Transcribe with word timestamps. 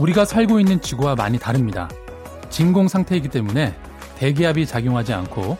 우리가 0.00 0.24
살고 0.24 0.60
있는 0.60 0.80
지구와 0.80 1.14
많이 1.14 1.38
다릅니다. 1.38 1.90
진공 2.48 2.88
상태이기 2.88 3.28
때문에 3.28 3.74
대기압이 4.16 4.64
작용하지 4.66 5.12
않고 5.12 5.58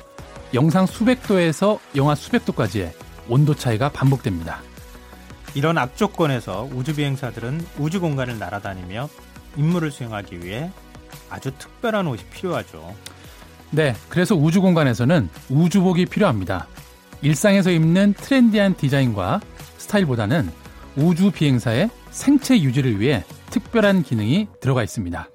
영상 0.54 0.86
수백 0.86 1.22
도에서 1.22 1.78
영하 1.94 2.14
수백 2.14 2.46
도까지의 2.46 2.92
온도 3.28 3.54
차이가 3.54 3.90
반복됩니다. 3.90 4.62
이런 5.54 5.76
악조건에서 5.76 6.68
우주 6.72 6.96
비행사들은 6.96 7.66
우주 7.78 8.00
공간을 8.00 8.38
날아다니며 8.38 9.10
임무를 9.58 9.90
수행하기 9.90 10.42
위해 10.42 10.70
아주 11.28 11.50
특별한 11.58 12.06
옷이 12.06 12.22
필요하죠. 12.32 12.94
네, 13.72 13.94
그래서 14.08 14.34
우주 14.34 14.62
공간에서는 14.62 15.28
우주복이 15.50 16.06
필요합니다. 16.06 16.66
일상에서 17.20 17.70
입는 17.70 18.14
트렌디한 18.14 18.76
디자인과 18.76 19.40
스타일보다는 19.76 20.50
우주 20.96 21.30
비행사의 21.30 21.90
생체 22.10 22.58
유지를 22.58 23.00
위해 23.00 23.22
특별한 23.50 24.04
기능이 24.04 24.48
들어가 24.60 24.84
있습니다. 24.84 25.28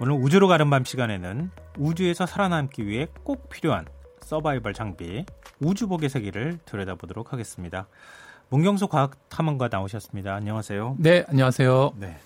오늘 0.00 0.12
우주로 0.14 0.48
가는 0.48 0.70
밤 0.70 0.84
시간에는 0.84 1.50
우주에서 1.78 2.24
살아남기 2.24 2.86
위해 2.86 3.08
꼭 3.24 3.50
필요한 3.50 3.84
서바이벌 4.22 4.72
장비 4.72 5.26
우주복의 5.60 6.08
세계를 6.08 6.58
들여다보도록 6.64 7.34
하겠습니다. 7.34 7.88
문경수 8.48 8.88
과학탐험가 8.88 9.68
나오셨습니다. 9.70 10.34
안녕하세요. 10.34 10.96
네, 10.98 11.24
안녕하세요. 11.28 11.92
네. 11.96 12.16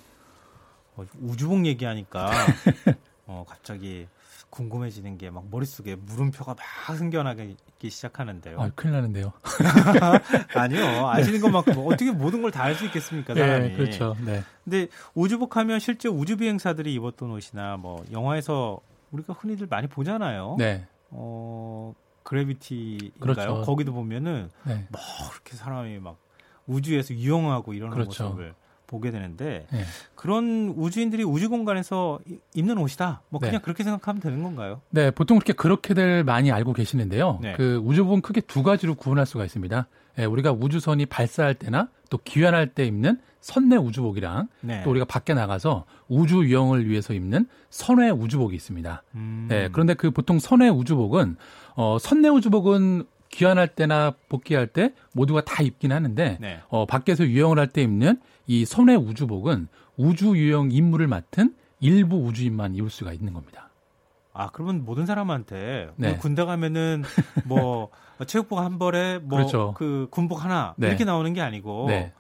어, 0.97 1.05
우주복 1.21 1.67
얘기하니까 1.67 2.31
어, 3.27 3.45
갑자기 3.49 4.07
궁금해지는 4.51 5.17
게 5.19 5.31
막 5.31 5.45
머릿속에 5.51 5.95
물음표가 5.95 6.55
막 6.55 6.97
생겨나기 6.97 7.57
시작하는데요. 7.89 8.61
아, 8.61 8.71
큰일 8.75 8.95
나는데요. 8.95 9.33
아니요. 10.55 11.09
아시는 11.09 11.41
것만 11.41 11.63
뭐 11.75 11.93
어떻게 11.93 12.11
모든 12.11 12.43
걸 12.43 12.51
다 12.51 12.65
알 12.65 12.75
수 12.75 12.85
있겠습니까, 12.87 13.35
네, 13.35 13.41
사람이. 13.41 13.69
네, 13.71 13.77
그렇죠. 13.77 14.17
네. 14.25 14.43
근데 14.65 14.89
우주복 15.15 15.57
하면 15.57 15.79
실제 15.79 16.09
우주 16.09 16.37
비행사들이 16.37 16.93
입었던 16.95 17.31
옷이나 17.31 17.77
뭐 17.77 18.05
영화에서 18.13 18.81
우리가 19.13 19.33
흔히들 19.35 19.67
많이 19.69 19.87
보잖아요. 19.89 20.57
네. 20.59 20.87
어, 21.11 21.95
그래비티인가요? 22.25 23.19
그렇죠. 23.21 23.63
거기도 23.63 23.93
보면은 23.93 24.51
네. 24.65 24.87
뭐 24.91 25.01
이렇게 25.33 25.57
사람이 25.57 25.99
막 26.01 26.17
우주에서 26.67 27.15
유영하고 27.15 27.73
이러는 27.75 27.95
그렇죠. 27.95 28.25
모습을 28.25 28.55
보게 28.91 29.13
되는데 29.13 29.67
네. 29.71 29.85
그런 30.17 30.75
우주인들이 30.77 31.23
우주 31.23 31.49
공간에서 31.49 32.19
입는 32.55 32.77
옷이다. 32.79 33.23
뭐 33.29 33.39
그냥 33.39 33.55
네. 33.55 33.59
그렇게 33.61 33.85
생각하면 33.85 34.21
되는 34.21 34.43
건가요? 34.43 34.81
네, 34.91 35.13
보통 35.13 35.39
그렇게 35.39 35.53
그렇게들 35.53 36.25
많이 36.25 36.51
알고 36.51 36.73
계시는데요. 36.73 37.39
네. 37.41 37.55
그 37.57 37.81
우주복은 37.85 38.21
크게 38.21 38.41
두 38.43 38.65
가지로 38.65 38.97
구분할 38.97 39.27
수가 39.27 39.45
있습니다. 39.45 39.87
예, 40.19 40.25
우리가 40.25 40.53
우주선이 40.53 41.07
발사할 41.07 41.55
때나 41.55 41.89
또 42.11 42.19
귀환할 42.19 42.75
때 42.75 42.85
입는 42.85 43.21
선내 43.41 43.77
우주복이랑 43.77 44.49
네. 44.61 44.83
또 44.83 44.91
우리가 44.91 45.07
밖에 45.07 45.33
나가서 45.33 45.87
우주 46.09 46.45
유영을 46.45 46.89
위해서 46.89 47.15
입는 47.15 47.47
선외 47.71 48.11
우주복이 48.11 48.55
있습니다. 48.57 49.03
음. 49.15 49.47
네, 49.49 49.69
그런데 49.71 49.95
그 49.95 50.11
보통 50.11 50.41
선외 50.41 50.69
우주복은 50.69 51.37
어, 51.77 51.97
선내 52.01 52.29
우주복은 52.29 53.05
귀환할 53.31 53.69
때나 53.69 54.13
복귀할 54.29 54.67
때 54.67 54.93
모두가 55.13 55.41
다 55.43 55.63
입긴 55.63 55.93
하는데 55.93 56.39
네. 56.41 56.61
어, 56.69 56.85
밖에서 56.87 57.25
유영을 57.25 57.59
할 57.59 57.69
때 57.69 57.83
입는 57.83 58.21
이 58.47 58.65
선외 58.65 58.95
우주복은 58.97 59.69
우주 59.97 60.37
유영 60.37 60.71
임무를 60.73 61.07
맡은 61.07 61.55
일부 61.81 62.17
우주인만 62.25 62.75
입을 62.75 62.91
수가 62.91 63.13
있는 63.13 63.33
겁니다. 63.33 63.71
아 64.33 64.49
그러면 64.53 64.85
모든 64.85 65.07
사람한테 65.07 65.91
네. 65.97 66.17
군대 66.17 66.45
가면은 66.45 67.05
뭐 67.45 67.91
체육복 68.27 68.59
한 68.59 68.79
벌에 68.79 69.19
뭐그 69.19 69.29
그렇죠. 69.37 69.75
그 69.77 70.07
군복 70.11 70.45
하나 70.45 70.75
네. 70.77 70.89
이렇게 70.89 71.05
나오는 71.05 71.33
게 71.33 71.41
아니고 71.41 71.87
네. 71.89 72.13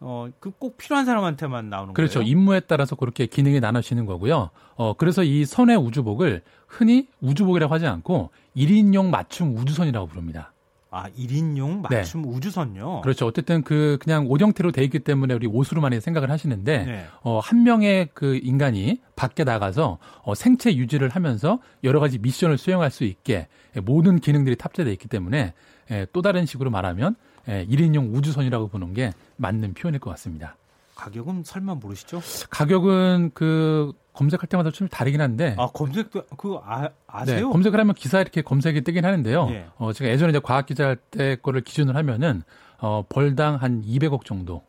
어, 0.00 0.28
그 0.40 0.50
꼭 0.58 0.76
필요한 0.76 1.06
사람한테만 1.06 1.70
나오는 1.70 1.94
그렇죠. 1.94 2.14
거예요. 2.20 2.24
그렇죠. 2.24 2.30
임무에 2.30 2.60
따라서 2.60 2.96
그렇게 2.96 3.26
기능이 3.26 3.60
나눠지는 3.60 4.04
거고요. 4.06 4.50
어, 4.76 4.94
그래서 4.94 5.22
이 5.22 5.44
선의 5.44 5.76
우주복을 5.76 6.42
흔히 6.66 7.08
우주복이라고 7.20 7.72
하지 7.72 7.86
않고 7.86 8.30
1인용 8.56 9.06
맞춤 9.10 9.56
우주선이라고 9.56 10.06
부릅니다. 10.08 10.52
아, 10.94 11.10
1인용 11.10 11.82
맞춤 11.82 12.22
네. 12.22 12.28
우주선요? 12.28 13.00
그렇죠. 13.00 13.26
어쨌든 13.26 13.62
그 13.62 13.98
그냥 14.00 14.26
옷 14.28 14.40
형태로 14.40 14.70
돼 14.70 14.84
있기 14.84 15.00
때문에 15.00 15.34
우리 15.34 15.48
옷으로 15.48 15.80
많이 15.80 16.00
생각을 16.00 16.30
하시는데 16.30 16.84
네. 16.84 17.06
어, 17.22 17.40
한 17.40 17.64
명의 17.64 18.08
그 18.14 18.38
인간이 18.40 19.00
밖에 19.16 19.42
나가서 19.42 19.98
어, 20.22 20.34
생체 20.36 20.72
유지를 20.74 21.08
하면서 21.08 21.58
여러 21.82 21.98
가지 21.98 22.18
미션을 22.18 22.58
수행할 22.58 22.92
수 22.92 23.02
있게 23.02 23.48
모든 23.82 24.20
기능들이 24.20 24.54
탑재되어 24.54 24.92
있기 24.92 25.08
때문에 25.08 25.52
예, 25.90 26.06
또 26.12 26.22
다른 26.22 26.46
식으로 26.46 26.70
말하면 26.70 27.16
예, 27.48 27.66
1인용 27.66 28.14
우주선이라고 28.14 28.68
보는 28.68 28.94
게 28.94 29.10
맞는 29.36 29.74
표현일 29.74 29.98
것 29.98 30.10
같습니다. 30.10 30.56
가격은 30.96 31.42
설마 31.44 31.74
모르시죠? 31.76 32.20
가격은 32.50 33.32
그 33.34 33.92
검색할 34.12 34.48
때마다 34.48 34.70
좀 34.70 34.88
다르긴 34.88 35.20
한데. 35.20 35.56
아 35.58 35.66
검색도 35.68 36.26
그거 36.36 36.62
아, 36.64 36.88
아세요? 37.06 37.46
네, 37.48 37.52
검색을 37.52 37.78
하면 37.80 37.94
기사 37.94 38.20
이렇게 38.20 38.42
검색이 38.42 38.82
뜨긴 38.82 39.04
하는데요. 39.04 39.48
예. 39.50 39.66
어 39.76 39.92
제가 39.92 40.10
예전에 40.10 40.30
이제 40.30 40.40
과학 40.42 40.66
기자 40.66 40.86
할 40.86 40.96
때 41.10 41.36
거를 41.36 41.62
기준으로 41.62 41.96
하면은 41.98 42.42
어 42.78 43.04
벌당 43.08 43.56
한 43.56 43.82
200억 43.82 44.24
정도. 44.24 44.62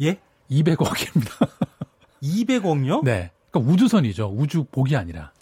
예? 0.00 0.18
200억입니다. 0.50 1.48
200억요? 2.22 3.02
네. 3.04 3.30
그러니까 3.50 3.72
우주선이죠. 3.72 4.32
우주 4.36 4.64
복이 4.64 4.96
아니라. 4.96 5.32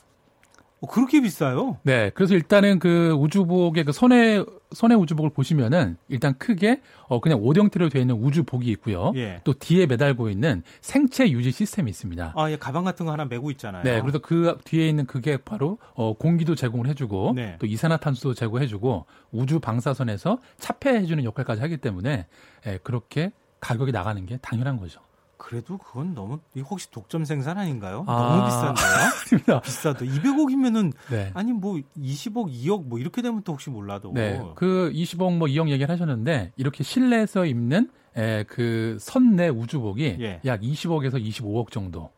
어, 0.81 0.87
그렇게 0.87 1.21
비싸요? 1.21 1.79
네. 1.83 2.11
그래서 2.11 2.35
일단은 2.35 2.79
그 2.79 3.13
우주복의 3.13 3.85
그 3.85 3.93
선의 3.93 4.45
선의 4.73 4.97
우주복을 4.99 5.31
보시면은 5.31 5.97
일단 6.09 6.39
크게 6.39 6.81
어 7.09 7.21
그냥 7.21 7.41
옷 7.43 7.57
형태로 7.57 7.89
되어 7.89 8.01
있는 8.01 8.15
우주복이 8.15 8.71
있고요. 8.73 9.13
예. 9.17 9.41
또 9.45 9.53
뒤에 9.53 9.87
매달고 9.87 10.31
있는 10.31 10.63
생체 10.81 11.29
유지 11.31 11.51
시스템이 11.51 11.91
있습니다. 11.91 12.35
아, 12.37 12.51
예, 12.51 12.57
가방 12.57 12.85
같은 12.85 13.07
거 13.07 13.13
하나 13.13 13.25
메고 13.25 13.51
있잖아요. 13.51 13.83
네. 13.83 14.01
그래서 14.01 14.19
그 14.19 14.57
뒤에 14.65 14.89
있는 14.89 15.07
그게 15.07 15.37
바로 15.37 15.79
어 15.95 16.15
공기도 16.15 16.55
제공을 16.55 16.87
해 16.87 16.95
주고 16.95 17.33
네. 17.35 17.57
또 17.59 17.67
이산화탄소도 17.67 18.35
제공해 18.35 18.67
주고 18.67 19.07
우주 19.33 19.61
방사선에서 19.61 20.39
차폐해 20.59 21.05
주는 21.07 21.25
역할까지 21.25 21.61
하기 21.61 21.79
때문에 21.79 22.27
예, 22.67 22.79
그렇게 22.83 23.33
가격이 23.61 23.93
나가는 23.93 24.25
게 24.25 24.39
당연한 24.39 24.79
거죠. 24.79 25.01
그래도 25.41 25.79
그건 25.79 26.13
너무 26.15 26.39
혹시 26.59 26.91
독점 26.91 27.25
생산 27.25 27.57
아닌가요? 27.57 28.05
아, 28.07 28.15
너무 28.15 28.45
비싼데요? 28.45 29.61
비싸도 29.65 30.05
200억이면은 30.05 30.93
네. 31.11 31.31
아니 31.33 31.53
뭐 31.55 31.81
20억, 31.97 32.51
2억 32.53 32.87
뭐 32.87 32.99
이렇게 32.99 33.23
되면 33.23 33.43
또 33.43 33.53
혹시 33.53 33.71
몰라도 33.71 34.13
네. 34.13 34.39
그 34.55 34.93
20억 34.93 35.39
뭐 35.39 35.49
2억 35.49 35.71
얘기를 35.71 35.91
하셨는데 35.91 36.53
이렇게 36.57 36.85
실내에서 36.85 37.47
입는 37.47 37.91
에, 38.17 38.45
그 38.45 38.99
선내 39.01 39.49
우주복이 39.49 40.19
예. 40.21 40.41
약 40.45 40.61
20억에서 40.61 41.17
25억 41.19 41.71
정도 41.71 42.11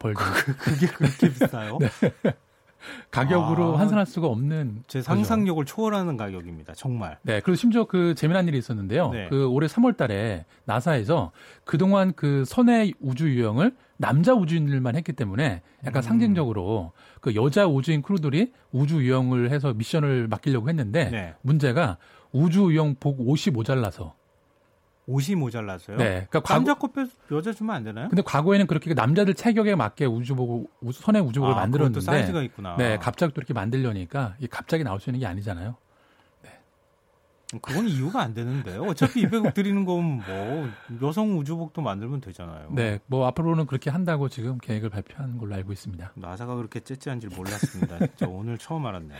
벌죠. 0.00 0.24
그, 0.44 0.56
그게 0.56 0.88
그렇게 0.88 1.32
비싸요? 1.32 1.78
네. 1.78 1.88
가격으로 3.10 3.74
아, 3.74 3.78
환산할 3.78 4.06
수가 4.06 4.26
없는 4.26 4.84
제 4.86 5.02
상상력을 5.02 5.64
거죠. 5.64 5.74
초월하는 5.74 6.16
가격입니다. 6.16 6.74
정말. 6.74 7.18
네, 7.22 7.40
그리고 7.40 7.56
심지어 7.56 7.84
그 7.84 8.14
재미난 8.14 8.48
일이 8.48 8.58
있었는데요. 8.58 9.10
네. 9.10 9.28
그 9.28 9.46
올해 9.46 9.66
3월 9.66 9.96
달에 9.96 10.44
나사에서 10.64 11.32
그동안 11.64 12.12
그 12.14 12.44
선해 12.44 12.92
우주 13.00 13.28
유형을 13.28 13.74
남자 13.96 14.34
우주인들만 14.34 14.96
했기 14.96 15.12
때문에 15.12 15.62
약간 15.86 16.00
음. 16.00 16.02
상징적으로 16.02 16.92
그 17.20 17.34
여자 17.34 17.66
우주인 17.66 18.02
크루들이 18.02 18.52
우주 18.72 18.96
유형을 18.96 19.50
해서 19.50 19.72
미션을 19.72 20.28
맡기려고 20.28 20.68
했는데 20.68 21.10
네. 21.10 21.34
문제가 21.42 21.98
우주 22.32 22.72
유형 22.72 22.96
복 22.98 23.20
옷이 23.20 23.52
모자라서 23.52 24.14
옷이 25.06 25.34
모자라서요. 25.34 25.98
네, 25.98 26.26
그러니까 26.30 26.54
남자 26.54 26.74
거 26.74 26.88
빼서 26.88 27.10
여자 27.30 27.52
주면 27.52 27.76
안 27.76 27.84
되나요? 27.84 28.08
근데 28.08 28.22
과거에는 28.22 28.66
그렇게 28.66 28.94
남자들 28.94 29.34
체격에 29.34 29.74
맞게 29.74 30.06
우주복 30.06 30.70
선의 30.94 31.20
우주복을 31.22 31.54
아, 31.54 31.56
만들었는데 31.56 32.00
사이즈가 32.00 32.42
있구나. 32.42 32.76
네, 32.76 32.96
갑자기 32.98 33.34
또 33.34 33.40
이렇게 33.40 33.52
만들려니까 33.52 34.36
갑자기 34.50 34.82
나올 34.82 35.00
수 35.00 35.10
있는 35.10 35.20
게 35.20 35.26
아니잖아요. 35.26 35.76
네. 36.42 36.50
그건 37.60 37.86
이유가 37.86 38.22
안 38.22 38.32
되는데요. 38.32 38.82
어차피 38.84 39.26
200억 39.26 39.52
드리는 39.52 39.84
거면 39.84 40.22
뭐 40.26 40.70
여성 41.06 41.38
우주복도 41.38 41.82
만들면 41.82 42.22
되잖아요. 42.22 42.70
네, 42.72 42.98
뭐 43.06 43.26
앞으로는 43.26 43.66
그렇게 43.66 43.90
한다고 43.90 44.30
지금 44.30 44.56
계획을 44.56 44.88
발표한 44.88 45.36
걸로 45.36 45.54
알고 45.54 45.72
있습니다. 45.72 46.12
나사가 46.14 46.54
그렇게 46.54 46.80
째째한 46.80 47.20
줄 47.20 47.28
몰랐습니다. 47.36 47.98
진짜 47.98 48.26
오늘 48.26 48.56
처음 48.56 48.86
알았네요. 48.86 49.18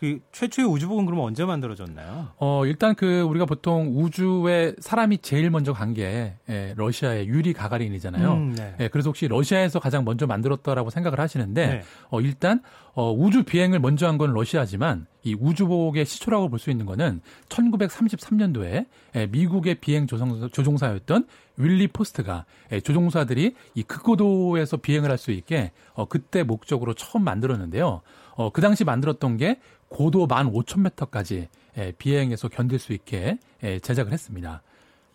그 0.00 0.18
최초의 0.32 0.66
우주복은 0.66 1.04
그러면 1.04 1.26
언제 1.26 1.44
만들어졌나요? 1.44 2.28
어, 2.38 2.64
일단 2.64 2.94
그 2.94 3.20
우리가 3.20 3.44
보통 3.44 3.92
우주에 3.94 4.74
사람이 4.78 5.18
제일 5.18 5.50
먼저 5.50 5.74
간게 5.74 6.36
예, 6.48 6.74
러시아의 6.74 7.28
유리 7.28 7.52
가가린이잖아요. 7.52 8.32
음, 8.32 8.54
네. 8.56 8.74
예, 8.80 8.88
그래서 8.88 9.10
혹시 9.10 9.28
러시아에서 9.28 9.78
가장 9.78 10.04
먼저 10.06 10.26
만들었다라고 10.26 10.88
생각을 10.88 11.20
하시는데 11.20 11.66
네. 11.66 11.82
어, 12.08 12.20
일단 12.22 12.62
어, 12.94 13.12
우주 13.12 13.44
비행을 13.44 13.78
먼저 13.78 14.06
한 14.08 14.16
건 14.16 14.32
러시아지만 14.32 15.06
이 15.22 15.34
우주복의 15.38 16.04
시초라고 16.06 16.48
볼 16.48 16.58
수 16.58 16.70
있는 16.70 16.86
거는 16.86 17.20
1933년도에 17.50 18.86
예, 19.16 19.26
미국의 19.26 19.76
비행 19.76 20.06
조종사, 20.06 20.92
였던 20.94 21.26
윌리 21.56 21.88
포스트가 21.88 22.46
예, 22.72 22.80
조종사들이 22.80 23.54
이 23.74 23.82
극고도에서 23.82 24.78
비행을 24.78 25.10
할 25.10 25.18
수 25.18 25.30
있게 25.30 25.72
어, 25.92 26.06
그때 26.06 26.42
목적으로 26.42 26.94
처음 26.94 27.24
만들었는데요. 27.24 28.00
어, 28.36 28.50
그 28.50 28.62
당시 28.62 28.84
만들었던 28.84 29.36
게 29.36 29.60
고도 29.90 30.26
15,000m까지 30.26 31.48
예, 31.76 31.92
비행해서 31.98 32.48
견딜 32.48 32.78
수 32.78 32.92
있게 32.94 33.38
예, 33.62 33.78
제작을 33.78 34.12
했습니다. 34.12 34.62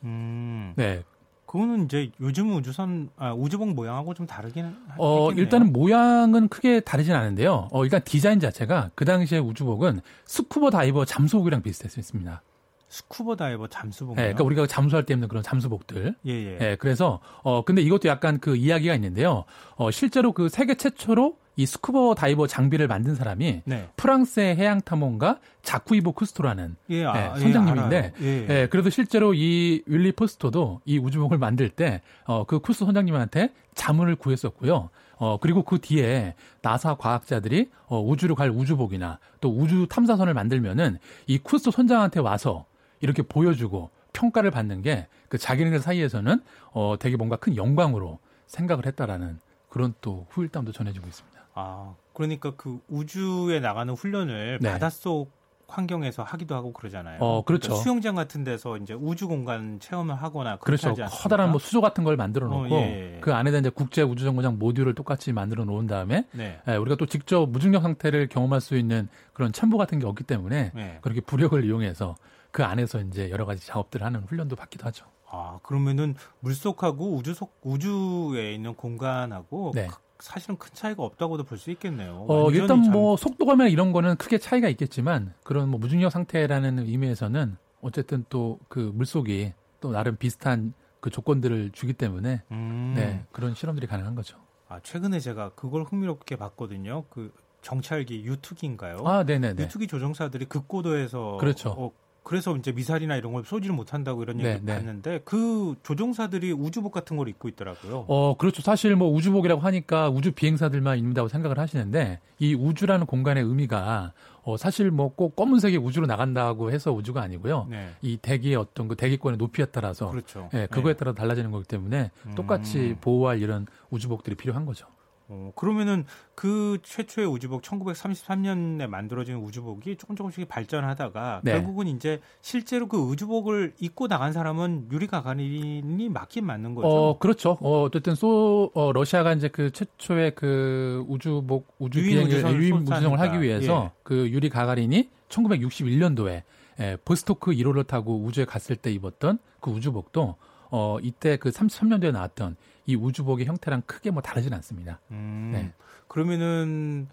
음. 0.04 0.74
네. 0.76 1.04
그거는 1.46 1.86
이제 1.86 2.12
요즘 2.20 2.54
우주선 2.56 3.10
아, 3.18 3.34
우주복 3.34 3.70
모양하고 3.70 4.14
좀 4.14 4.28
다르긴 4.28 4.76
어 4.98 5.30
있겠네요. 5.30 5.44
일단은 5.44 5.74
모양은 5.74 6.50
크게 6.50 6.82
다르진 6.82 7.14
않은데요. 7.14 7.70
어 7.72 7.84
일단 7.86 8.02
디자인 8.04 8.40
자체가 8.40 8.92
그 8.94 9.06
당시에 9.06 9.40
우주복은 9.40 10.02
스쿠버 10.26 10.70
다이버 10.72 11.06
잠수복이랑 11.06 11.62
비슷했습니다. 11.62 12.42
스쿠버 12.90 13.36
다이버 13.38 13.68
잠수복. 13.68 14.16
네, 14.16 14.24
그러니까 14.24 14.44
우리가 14.44 14.68
잠수할 14.68 15.06
때 15.06 15.14
입는 15.14 15.28
그런 15.30 15.44
잠수복들. 15.44 16.16
예, 16.26 16.32
예. 16.32 16.58
예, 16.60 16.76
그래서 16.78 17.20
어 17.44 17.64
근데 17.64 17.82
이것도 17.82 18.10
약간 18.10 18.40
그 18.40 18.56
이야기가 18.58 18.94
있는데요. 18.96 19.46
어 19.76 19.92
실제로 19.92 20.34
그 20.34 20.50
세계 20.50 20.76
최초로 20.76 21.38
이 21.56 21.66
스쿠버 21.66 22.16
다이버 22.16 22.48
장비를 22.48 22.88
만든 22.88 23.16
사람이 23.16 23.62
네. 23.66 23.90
프랑스의 23.96 24.56
해양 24.56 24.82
탐험가 24.82 25.40
자크 25.64 25.90
이브 25.90 26.12
쿠스토라는 26.12 26.76
예, 26.90 27.06
아, 27.06 27.36
예, 27.36 27.40
선장님인데, 27.40 28.14
예, 28.22 28.26
예, 28.26 28.48
예, 28.50 28.68
그래도 28.68 28.90
실제로 28.90 29.34
이 29.34 29.82
와일리 29.86 30.12
포스트도 30.12 30.82
이 30.86 30.98
우주복을 30.98 31.38
만들 31.38 31.70
때 31.70 32.02
어, 32.26 32.44
그 32.46 32.60
쿠스토 32.60 32.86
선장님한테 32.86 33.52
자문을 33.74 34.16
구했었고요. 34.16 34.90
어, 35.18 35.38
그리고 35.40 35.64
그 35.64 35.80
뒤에 35.80 36.36
나사 36.62 36.96
과학자들이 36.96 37.70
어, 37.88 38.02
우주로 38.02 38.36
갈 38.36 38.50
우주복이나 38.50 39.20
또 39.40 39.50
우주 39.50 39.88
탐사선을 39.90 40.34
만들면은 40.34 40.98
이 41.28 41.38
쿠스 41.38 41.72
선장한테 41.72 42.20
와서 42.20 42.66
이렇게 43.00 43.22
보여주고 43.22 43.90
평가를 44.14 44.52
받는 44.52 44.82
게 44.82 45.08
그 45.36 45.38
자기네들 45.38 45.80
사이에서는 45.80 46.42
어, 46.72 46.96
되게 47.00 47.18
뭔가 47.18 47.36
큰 47.36 47.56
영광으로 47.56 48.20
생각을 48.48 48.86
했다라는 48.86 49.40
그런 49.70 49.94
또 50.02 50.28
후일담도 50.30 50.72
전해지고 50.72 51.08
있습니다. 51.08 51.35
아, 51.56 51.96
그러니까 52.14 52.52
그 52.56 52.80
우주에 52.90 53.60
나가는 53.60 53.94
훈련을 53.94 54.60
네. 54.62 54.72
바닷속 54.72 55.32
환경에서 55.68 56.24
하기도 56.24 56.54
하고 56.54 56.74
그러잖아요. 56.74 57.20
어, 57.22 57.44
그렇죠. 57.44 57.70
그러니까 57.70 57.84
수영장 57.84 58.16
같은 58.16 58.44
데서 58.44 58.78
이제 58.78 58.94
우주 58.94 59.28
공간 59.28 59.80
체험을 59.80 60.16
하거나 60.16 60.58
그렇죠. 60.58 60.94
커다란 60.94 61.50
뭐 61.50 61.60
수조 61.60 61.82
같은 61.82 62.04
걸 62.04 62.18
만들어 62.18 62.48
놓고 62.48 62.76
어, 62.76 62.80
예, 62.82 63.16
예. 63.16 63.20
그 63.20 63.34
안에다 63.34 63.58
이제 63.58 63.70
국제 63.70 64.02
우주 64.02 64.26
정거장 64.26 64.60
모듈을 64.60 64.94
똑같이 64.94 65.34
만들어 65.34 65.66
놓은 65.66 65.88
다음에 65.88 66.26
네. 66.34 66.60
예, 66.68 66.76
우리가 66.76 66.98
또 66.98 67.06
직접 67.06 67.48
무중력 67.50 67.82
상태를 67.82 68.28
경험할 68.28 68.62
수 68.62 68.78
있는 68.78 69.08
그런 69.34 69.52
챔버 69.52 69.78
같은 69.78 69.98
게 69.98 70.06
없기 70.06 70.24
때문에 70.26 70.72
네. 70.76 71.00
그렇게 71.02 71.22
부력을 71.22 71.64
이용해서 71.64 72.16
그 72.52 72.64
안에서 72.64 73.02
이제 73.02 73.30
여러 73.32 73.46
가지 73.46 73.66
작업들을 73.66 74.06
하는 74.06 74.22
훈련도 74.22 74.56
받기도 74.56 74.86
하죠. 74.86 75.06
아, 75.36 75.60
그러면은 75.64 76.16
물속하고 76.40 77.16
우주 77.16 77.34
속 77.34 77.58
우주에 77.62 78.54
있는 78.54 78.74
공간하고 78.76 79.72
네. 79.76 79.88
사실은 80.20 80.58
큰 80.58 80.70
차이가 80.74 81.04
없다고도 81.04 81.44
볼 81.44 81.58
수 81.58 81.72
있겠네요. 81.72 82.26
어, 82.30 82.50
일단 82.52 82.80
뭐 82.92 83.18
잘... 83.18 83.24
속도감이나 83.30 83.68
이런 83.68 83.92
거는 83.92 84.16
크게 84.16 84.38
차이가 84.38 84.70
있겠지만 84.70 85.34
그런 85.44 85.68
뭐 85.70 85.80
무중력 85.80 86.12
상태라는 86.12 86.80
의미에서는 86.80 87.58
어쨌든 87.82 88.24
또 88.30 88.60
그 88.70 88.80
물속이 88.96 89.54
또 89.82 89.92
나름 89.92 90.16
비슷한 90.16 90.74
그 91.02 91.10
조건들을 91.10 91.72
주기 91.74 91.94
때문에 91.94 92.42
음. 92.52 92.94
네, 92.96 93.26
그런 93.32 93.54
실험들이 93.54 93.88
가능한 93.88 94.16
거죠. 94.16 94.38
아, 94.70 94.80
최근에 94.82 95.20
제가 95.20 95.50
그걸 95.50 95.84
흥미롭게 95.84 96.38
봤거든요. 96.38 97.04
그 97.10 97.32
정찰기 97.62 98.24
유투기인가요? 98.24 99.00
아, 99.06 99.24
네네네. 99.24 99.62
유투기 99.64 99.88
조종사들이 99.88 100.46
극고도에서 100.46 101.38
그렇죠. 101.40 101.70
어, 101.70 101.92
그래서 102.26 102.56
이제 102.58 102.72
미사일이나 102.74 103.16
이런 103.16 103.32
걸 103.32 103.46
쏘지를 103.46 103.76
못한다고 103.76 104.24
이런 104.24 104.40
얘기 104.40 104.50
네, 104.50 104.60
네. 104.62 104.76
봤는데 104.76 105.22
그 105.24 105.76
조종사들이 105.84 106.52
우주복 106.52 106.92
같은 106.92 107.16
걸 107.16 107.30
입고 107.30 107.48
있더라고요. 107.48 108.06
어, 108.10 108.36
그렇죠. 108.38 108.62
사실 108.62 108.96
뭐 108.96 109.10
우주복이라고 109.10 109.62
하니까 109.62 110.10
우주 110.10 110.34
비행사들만 110.34 110.98
입는다고 110.98 111.30
생각을 111.30 111.58
하시는데 111.58 112.20
이 112.40 112.54
우주라는 112.54 113.06
공간의 113.06 113.44
의미가 113.44 114.12
어, 114.44 114.58
사실 114.58 114.92
뭐 114.92 115.06
꼭 115.16 115.36
검은색이 115.36 115.78
우주로 115.78 116.08
나간다고 116.08 116.72
해서 116.72 116.92
우주가 116.92 117.22
아니고요. 117.22 117.68
네. 117.70 117.90
이 118.02 118.18
대기의 118.18 118.56
어떤 118.56 118.88
그 118.88 118.96
대기권의 118.96 119.38
높이에 119.38 119.66
따라서 119.66 120.10
그렇죠. 120.10 120.50
예, 120.54 120.68
그거에 120.68 120.94
네. 120.94 120.98
따라 120.98 121.14
달라지는 121.14 121.52
거기 121.52 121.66
때문에 121.66 122.12
똑같이 122.36 122.80
음. 122.80 122.98
보호할 123.02 123.42
이런 123.42 123.68
우주복들이 123.92 124.36
필요한 124.36 124.66
거죠. 124.66 124.88
어, 125.28 125.52
그러면은 125.56 126.06
그 126.36 126.78
최초의 126.84 127.28
우주복 127.28 127.64
1933년에 127.64 128.88
만들어진 128.88 129.38
우주복이 129.38 129.96
조금 129.98 130.16
조금씩 130.16 130.48
발전하다가 130.48 131.42
네. 131.44 131.54
결국은 131.54 131.88
이제 131.88 132.22
실제로 132.42 132.88
그 132.88 132.98
우주복을 132.98 133.74
입고 133.80 134.08
나간 134.08 134.34
사람은 134.34 134.90
유리 134.92 135.08
가가린이 135.08 136.10
맞긴 136.10 136.46
맞는 136.46 136.76
거죠. 136.76 136.88
어, 136.88 137.18
그렇죠. 137.18 137.58
어, 137.62 137.84
어쨌든 137.84 138.14
소 138.14 138.72
어, 138.76 138.92
러시아가 138.92 139.34
이제 139.34 139.48
그 139.48 139.72
최초의 139.72 140.36
그 140.36 141.04
우주복 141.08 141.74
우주 141.80 142.04
비행을 142.04 142.62
유인 142.62 142.76
우주선을 142.78 143.20
하기 143.20 143.42
위해서 143.42 143.92
예. 143.92 144.00
그 144.04 144.30
유리 144.30 144.50
가가린이 144.50 145.10
1961년도에 145.30 146.44
예, 146.82 146.98
보스토크 147.06 147.52
1호를 147.52 147.88
타고 147.88 148.22
우주에 148.22 148.46
갔을 148.46 148.76
때 148.76 148.92
입었던 148.92 149.40
그 149.60 149.72
우주복도 149.72 150.36
어, 150.78 151.00
이때 151.02 151.38
그 151.38 151.52
33년도에 151.52 152.12
나왔던 152.12 152.58
이 152.86 152.98
우주복의 152.98 153.46
형태랑 153.46 153.84
크게 153.86 154.12
뭐 154.12 154.22
다르진 154.22 154.54
않습니다. 154.56 155.00
음, 155.10 155.52
네. 155.54 155.74
그러면은 156.10 157.08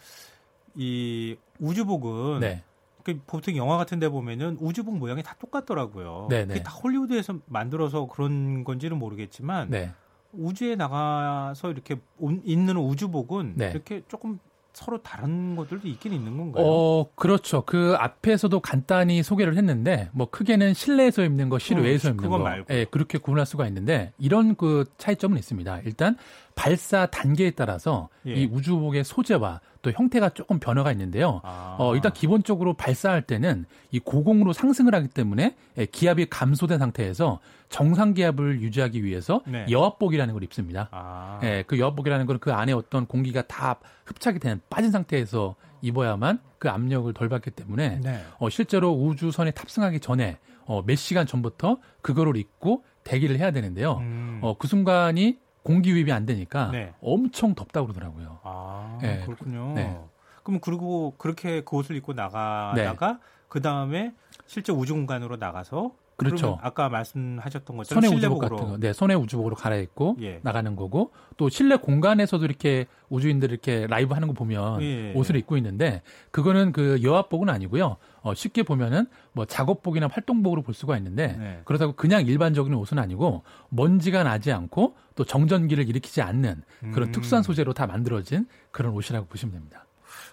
이 0.74 1.36
우주복은 1.60 2.40
네. 2.40 2.64
그 3.04 3.20
보통 3.24 3.56
영화 3.56 3.76
같은 3.76 4.00
데 4.00 4.08
보면은 4.08 4.56
우주복 4.60 4.98
모양이 4.98 5.22
다 5.22 5.36
똑같더라고요. 5.38 6.26
네, 6.28 6.42
그게 6.44 6.54
네. 6.54 6.62
다 6.64 6.72
할리우드에서 6.72 7.38
만들어서 7.46 8.08
그런 8.08 8.64
건지는 8.64 8.98
모르겠지만 8.98 9.70
네. 9.70 9.92
우주에 10.32 10.74
나가서 10.74 11.70
이렇게 11.70 12.00
있는 12.42 12.76
우주복은 12.76 13.54
네. 13.58 13.70
이렇게 13.70 14.02
조금 14.08 14.40
서로 14.72 15.02
다른 15.02 15.54
것들도 15.54 15.86
있긴 15.86 16.12
있는 16.12 16.36
건가요? 16.36 16.64
어, 16.66 17.10
그렇죠. 17.14 17.62
그 17.66 17.94
앞에서도 17.98 18.58
간단히 18.60 19.22
소개를 19.22 19.56
했는데 19.56 20.08
뭐 20.12 20.30
크게는 20.30 20.74
실내에서 20.74 21.22
입는 21.24 21.48
거, 21.48 21.58
실외에서 21.58 22.08
어, 22.08 22.10
입는 22.12 22.30
거, 22.30 22.38
말고. 22.38 22.74
예, 22.74 22.86
그렇게 22.86 23.18
구분할 23.18 23.44
수가 23.46 23.66
있는데 23.68 24.12
이런 24.18 24.56
그 24.56 24.84
차이점은 24.98 25.38
있습니다. 25.38 25.80
일단 25.84 26.16
발사 26.54 27.06
단계에 27.06 27.50
따라서 27.52 28.08
예. 28.26 28.34
이 28.34 28.46
우주복의 28.46 29.04
소재와 29.04 29.60
또 29.80 29.90
형태가 29.90 30.30
조금 30.30 30.60
변화가 30.60 30.92
있는데요. 30.92 31.40
아. 31.42 31.76
어, 31.78 31.94
일단 31.96 32.12
기본적으로 32.12 32.74
발사할 32.74 33.22
때는 33.22 33.64
이 33.90 33.98
고공으로 33.98 34.52
상승을 34.52 34.94
하기 34.94 35.08
때문에 35.08 35.56
예, 35.78 35.86
기압이 35.86 36.26
감소된 36.26 36.78
상태에서 36.78 37.40
정상 37.68 38.14
기압을 38.14 38.60
유지하기 38.60 39.02
위해서 39.02 39.40
네. 39.46 39.66
여압복이라는 39.70 40.34
걸 40.34 40.44
입습니다. 40.44 40.88
아. 40.92 41.40
예, 41.42 41.64
그 41.66 41.78
여압복이라는 41.78 42.26
건 42.26 42.38
그 42.38 42.52
안에 42.52 42.72
어떤 42.72 43.06
공기가 43.06 43.42
다 43.42 43.76
흡착이 44.06 44.38
된 44.38 44.60
빠진 44.68 44.90
상태에서 44.90 45.54
입어야만 45.80 46.40
그 46.58 46.68
압력을 46.68 47.12
덜 47.12 47.28
받기 47.28 47.50
때문에 47.50 48.00
네. 48.02 48.24
어, 48.38 48.48
실제로 48.50 48.92
우주선에 48.92 49.50
탑승하기 49.52 50.00
전에 50.00 50.38
어, 50.64 50.82
몇 50.84 50.96
시간 50.96 51.26
전부터 51.26 51.78
그거를 52.02 52.36
입고 52.36 52.84
대기를 53.04 53.38
해야 53.38 53.50
되는데요. 53.50 53.98
음. 53.98 54.38
어, 54.42 54.56
그 54.58 54.68
순간이 54.68 55.38
공기 55.62 55.90
유입이 55.90 56.12
안 56.12 56.26
되니까 56.26 56.70
네. 56.70 56.92
엄청 57.00 57.54
덥다고 57.54 57.88
그러더라고요. 57.88 58.40
아, 58.42 58.98
네. 59.00 59.20
그렇군요. 59.24 59.72
네. 59.74 59.98
그럼 60.42 60.60
그리고 60.60 61.14
그렇게 61.18 61.62
그 61.62 61.76
옷을 61.76 61.96
입고 61.96 62.14
나가다가 62.14 63.08
네. 63.12 63.18
그 63.48 63.60
다음에 63.60 64.12
실제 64.46 64.72
우주 64.72 64.94
공간으로 64.94 65.36
나가서 65.36 65.92
그렇죠. 66.16 66.58
아까 66.62 66.88
말씀하셨던 66.88 67.76
것처럼 67.76 68.02
손해 68.02 68.16
우주복 68.16 68.40
같은 68.40 68.56
거, 68.56 68.76
네, 68.78 68.92
손해 68.92 69.14
우주복으로 69.14 69.56
갈아입고 69.56 70.16
예. 70.20 70.40
나가는 70.42 70.76
거고 70.76 71.10
또 71.36 71.48
실내 71.48 71.76
공간에서도 71.76 72.44
이렇게 72.44 72.86
우주인들 73.08 73.50
이렇게 73.50 73.86
라이브 73.88 74.14
하는 74.14 74.28
거 74.28 74.34
보면 74.34 74.82
예. 74.82 75.12
옷을 75.14 75.36
입고 75.36 75.56
있는데 75.56 76.02
그거는 76.30 76.72
그 76.72 77.02
여합복은 77.02 77.48
아니고요. 77.48 77.96
어, 78.20 78.34
쉽게 78.34 78.62
보면은 78.62 79.06
뭐 79.32 79.44
작업복이나 79.46 80.08
활동복으로 80.08 80.62
볼 80.62 80.74
수가 80.74 80.96
있는데 80.98 81.36
네. 81.38 81.60
그렇다고 81.64 81.94
그냥 81.94 82.26
일반적인 82.26 82.72
옷은 82.74 82.98
아니고 82.98 83.42
먼지가 83.70 84.22
나지 84.22 84.52
않고 84.52 84.94
또 85.14 85.24
정전기를 85.24 85.88
일으키지 85.88 86.22
않는 86.22 86.62
그런 86.92 87.08
음. 87.08 87.12
특수한 87.12 87.42
소재로 87.42 87.72
다 87.72 87.86
만들어진 87.86 88.46
그런 88.70 88.92
옷이라고 88.94 89.26
보시면 89.26 89.52
됩니다. 89.54 89.86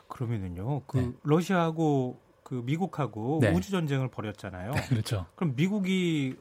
그러면은요, 0.08 0.82
그 0.88 0.98
네. 0.98 1.12
러시아하고 1.24 2.20
그 2.44 2.62
미국하고 2.66 3.40
네. 3.42 3.52
우주 3.52 3.72
전쟁을 3.72 4.10
벌였잖아요. 4.10 4.72
네, 4.72 4.82
그렇죠. 4.90 5.26
그럼 5.36 5.54
미국이 5.56 6.36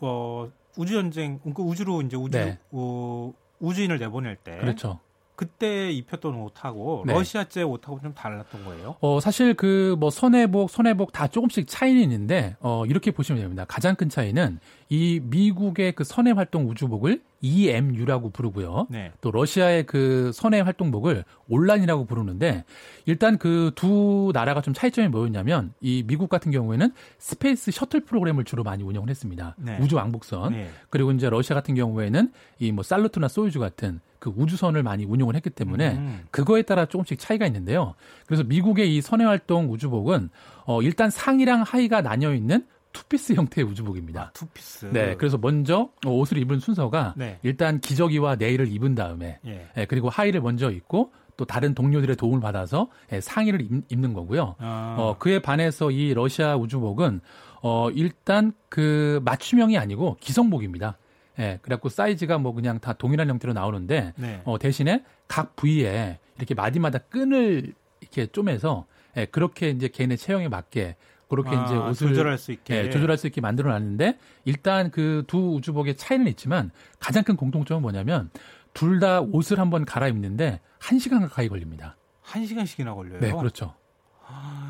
어 0.00 0.48
우주 0.76 0.94
전쟁 0.94 1.40
그 1.40 1.62
우주로 1.62 2.00
이제 2.02 2.16
우주 2.16 2.38
네. 2.38 2.58
어, 2.70 3.32
우주인을 3.58 3.98
내보낼 3.98 4.36
때 4.36 4.56
그렇죠. 4.58 5.00
그때 5.34 5.90
입혔던 5.92 6.34
옷하고 6.34 7.04
네. 7.06 7.12
러시아제 7.12 7.62
옷하고 7.62 8.00
좀 8.00 8.12
달랐던 8.14 8.64
거예요? 8.64 8.96
어, 9.00 9.20
사실 9.20 9.54
그 9.54 9.96
뭐 9.98 10.10
선해복, 10.10 10.70
손해복 10.70 11.12
다 11.12 11.26
조금씩 11.28 11.66
차이는 11.68 12.02
있는데 12.02 12.56
어, 12.60 12.84
이렇게 12.86 13.10
보시면 13.10 13.40
됩니다. 13.42 13.64
가장 13.66 13.94
큰 13.96 14.08
차이는 14.08 14.58
이 14.88 15.20
미국의 15.22 15.92
그 15.92 16.04
선외 16.04 16.32
활동 16.32 16.68
우주복을 16.68 17.22
EMU라고 17.40 18.30
부르고요. 18.30 18.86
네. 18.90 19.12
또 19.20 19.30
러시아의 19.30 19.86
그 19.86 20.30
선외 20.34 20.60
활동복을 20.60 21.24
올란이라고 21.48 22.04
부르는데 22.06 22.64
일단 23.06 23.38
그 23.38 23.72
두 23.74 24.30
나라가 24.34 24.60
좀 24.60 24.74
차이점이 24.74 25.08
뭐였냐면 25.08 25.72
이 25.80 26.02
미국 26.06 26.28
같은 26.28 26.50
경우에는 26.50 26.90
스페이스 27.18 27.70
셔틀 27.70 28.00
프로그램을 28.00 28.44
주로 28.44 28.62
많이 28.64 28.82
운영을 28.82 29.08
했습니다. 29.10 29.54
네. 29.58 29.78
우주 29.80 29.96
왕복선. 29.96 30.52
네. 30.52 30.68
그리고 30.90 31.12
이제 31.12 31.28
러시아 31.30 31.54
같은 31.54 31.74
경우에는 31.74 32.32
이 32.60 32.72
뭐 32.72 32.82
살루트나 32.82 33.28
소유즈 33.28 33.58
같은 33.60 34.00
그 34.18 34.32
우주선을 34.36 34.82
많이 34.82 35.04
운용을 35.04 35.34
했기 35.36 35.48
때문에 35.50 35.92
음. 35.96 36.20
그거에 36.30 36.62
따라 36.62 36.86
조금씩 36.86 37.18
차이가 37.18 37.46
있는데요. 37.46 37.94
그래서 38.26 38.42
미국의 38.44 38.94
이 38.96 39.00
선외 39.00 39.24
활동 39.24 39.70
우주복은 39.72 40.30
어 40.66 40.82
일단 40.82 41.08
상이랑 41.10 41.62
하의가 41.62 42.02
나뉘어 42.02 42.34
있는 42.34 42.66
투피스 42.92 43.34
형태의 43.34 43.66
우주복입니다. 43.66 44.22
아, 44.22 44.30
투피스. 44.32 44.86
네, 44.86 45.14
그래서 45.16 45.38
먼저 45.38 45.90
옷을 46.06 46.38
입는 46.38 46.60
순서가 46.60 47.14
네. 47.16 47.38
일단 47.42 47.80
기저귀와 47.80 48.36
내의를 48.36 48.70
입은 48.72 48.94
다음에 48.94 49.38
예. 49.46 49.68
예, 49.76 49.84
그리고 49.86 50.08
하의를 50.08 50.40
먼저 50.40 50.70
입고 50.70 51.12
또 51.36 51.44
다른 51.44 51.74
동료들의 51.74 52.16
도움을 52.16 52.40
받아서 52.40 52.88
예, 53.12 53.20
상의를 53.20 53.60
입는 53.88 54.12
거고요. 54.12 54.56
아. 54.58 54.96
어, 54.98 55.16
그에 55.18 55.40
반해서 55.40 55.90
이 55.90 56.12
러시아 56.14 56.56
우주복은 56.56 57.20
어, 57.62 57.90
일단 57.90 58.52
그 58.68 59.20
맞춤형이 59.24 59.78
아니고 59.78 60.16
기성복입니다. 60.20 60.98
예, 61.38 61.58
그래갖고 61.62 61.88
사이즈가 61.88 62.38
뭐 62.38 62.52
그냥 62.52 62.80
다 62.80 62.92
동일한 62.92 63.28
형태로 63.28 63.52
나오는데 63.52 64.14
네. 64.16 64.42
어, 64.44 64.58
대신에 64.58 65.04
각 65.28 65.54
부위에 65.54 66.18
이렇게 66.36 66.54
마디마다 66.54 66.98
끈을 66.98 67.72
이렇게 68.00 68.26
쪼매서 68.26 68.86
예, 69.16 69.26
그렇게 69.26 69.70
이제 69.70 69.88
개인의 69.88 70.16
체형에 70.16 70.48
맞게 70.48 70.96
그렇게 71.28 71.50
아, 71.50 71.64
이제 71.64 71.76
옷을 71.76 72.08
조절할 72.08 72.38
수 72.38 72.52
있게 72.52 72.86
예, 72.86 72.90
조절할 72.90 73.18
수 73.18 73.26
있게 73.26 73.40
만들어 73.40 73.70
놨는데 73.72 74.18
일단 74.44 74.90
그 74.90 75.24
두 75.26 75.54
우주복의 75.54 75.96
차이는 75.96 76.26
있지만 76.28 76.70
가장 76.98 77.22
큰 77.24 77.36
공통점은 77.36 77.82
뭐냐면 77.82 78.30
둘 78.74 79.00
다 79.00 79.20
옷을 79.20 79.58
한번 79.60 79.84
갈아입는데 79.84 80.60
1시간 80.80 81.20
가까이 81.20 81.48
걸립니다. 81.48 81.96
1시간씩이나 82.24 82.94
걸려요. 82.94 83.20
네, 83.20 83.32
그렇죠. 83.32 83.74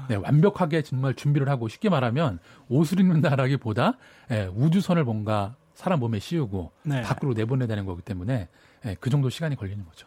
네, 0.09 0.15
완벽하게 0.17 0.83
정말 0.83 1.15
준비를 1.15 1.49
하고 1.49 1.69
쉽게 1.69 1.89
말하면 1.91 2.39
옷을 2.69 3.01
입는다라기보다 3.01 3.99
예, 4.31 4.47
우주선을 4.55 5.05
뭔가 5.05 5.57
사람 5.75 6.01
몸에 6.01 6.19
씌우고 6.19 6.73
네. 6.85 7.03
밖으로 7.03 7.35
내보내야 7.35 7.67
되는 7.69 7.85
거기 7.85 8.03
때문에 8.03 8.49
예, 8.87 8.97
그 9.01 9.11
정도 9.11 9.29
시간이 9.31 9.57
걸리는 9.57 9.85
거죠. 9.85 10.07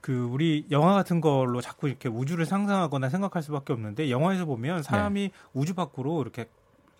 그, 0.00 0.12
그 0.12 0.24
우리 0.24 0.66
영화 0.70 0.94
같은 0.94 1.20
걸로 1.20 1.60
자꾸 1.60 1.88
이렇게 1.88 2.08
우주를 2.08 2.46
상상하거나 2.46 3.08
생각할 3.08 3.42
수밖에 3.42 3.72
없는데 3.72 4.10
영화에서 4.10 4.44
보면 4.44 4.82
사람이 4.82 5.20
네. 5.20 5.32
우주 5.52 5.74
밖으로 5.74 6.22
이렇게 6.22 6.48